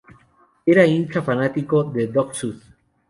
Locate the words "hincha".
0.83-1.21